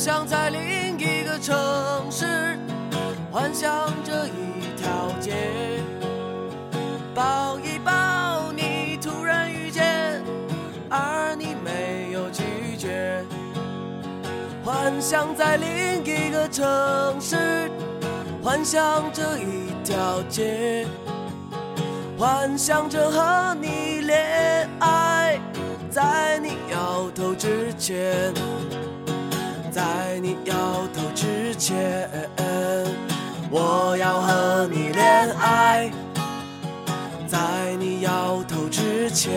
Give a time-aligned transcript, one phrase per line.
[0.00, 1.54] 幻想在另一个城
[2.10, 2.58] 市，
[3.30, 5.34] 幻想着一条街，
[7.14, 10.22] 抱一抱你，突然遇见，
[10.88, 13.22] 而你没有拒绝。
[14.64, 16.64] 幻想在另一个城
[17.20, 17.70] 市，
[18.42, 20.86] 幻想着一条街，
[22.16, 25.38] 幻想着和你恋爱，
[25.90, 28.32] 在你摇头之前，
[29.80, 30.54] 在你摇
[30.92, 32.06] 头之前，
[33.50, 35.90] 我要和你恋爱，
[37.26, 37.38] 在
[37.78, 39.32] 你摇头之前，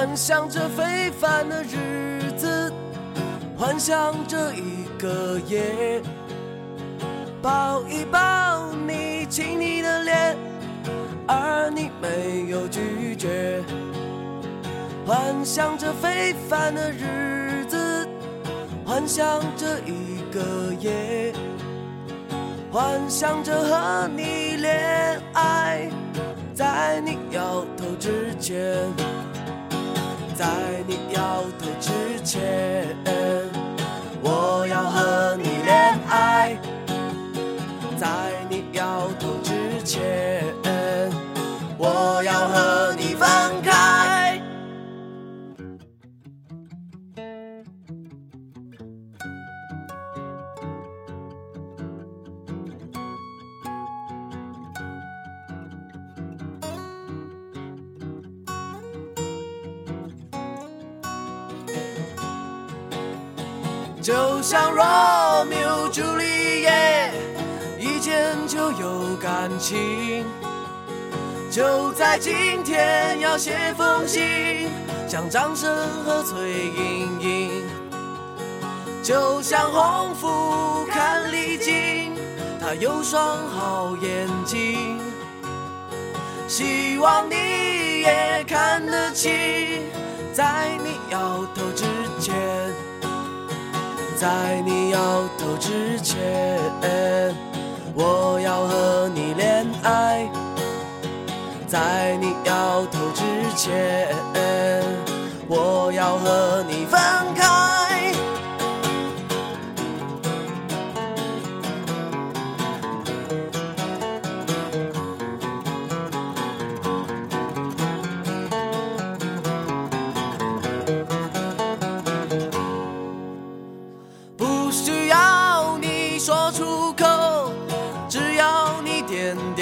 [0.00, 2.72] 幻想着非凡的日子，
[3.54, 6.00] 幻想着一个夜，
[7.42, 10.34] 抱一抱你，亲你的脸，
[11.26, 13.62] 而你没有拒绝。
[15.04, 18.08] 幻想着非凡的日子，
[18.86, 21.30] 幻想着一个夜，
[22.72, 25.90] 幻想着和你恋爱，
[26.54, 28.90] 在你摇头之前。
[30.40, 30.46] 在
[30.86, 31.90] 你摇头之
[32.24, 32.96] 前，
[64.02, 67.12] 就像罗密欧朱丽叶，
[67.78, 70.24] 一见就有感情。
[71.50, 74.70] 就在今天要写封信，
[75.06, 77.64] 向张生和崔莹莹。
[79.02, 82.14] 就像红福看丽晶，
[82.58, 84.98] 她有双好眼睛。
[86.48, 89.30] 希望你也看得清，
[90.32, 91.84] 在你摇头之。
[94.20, 94.98] 在你摇
[95.38, 96.20] 头之前，
[97.94, 100.28] 我要和你恋爱。
[101.66, 103.22] 在你摇头之
[103.56, 104.08] 前，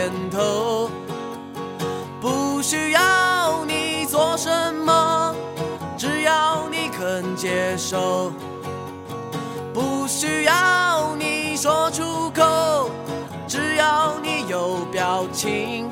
[0.00, 0.90] 点头。
[2.22, 5.34] 不需要你做什么，
[5.98, 8.32] 只要你肯接受。
[9.74, 12.90] 不需要你说出口，
[13.46, 15.90] 只要你有表情。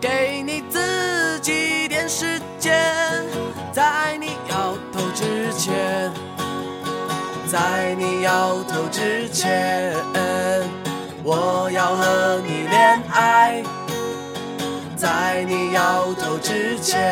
[0.00, 3.22] 给你自己点时间，
[3.70, 6.10] 在你摇头之前。
[7.46, 9.94] 在你摇头之前，
[11.24, 13.62] 我要和你恋爱。
[14.96, 17.11] 在你摇头之前，